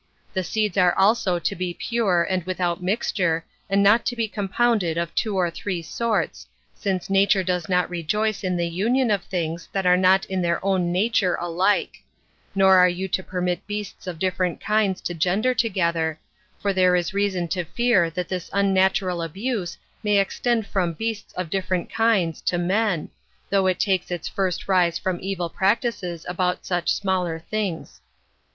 [0.33, 4.97] The seeds are also to be pure, and without mixture, and not to be compounded
[4.97, 9.69] of two or three sorts, since nature does not rejoice in the union of things
[9.73, 12.01] that are not in their own nature alike;
[12.55, 16.19] nor are you to permit beasts of different kinds to gender together,
[16.59, 21.51] for there is reason to fear that this unnatural abuse may extend from beasts of
[21.51, 23.07] different kinds to men,
[23.51, 28.01] though it takes its first rise from evil practices about such smaller things.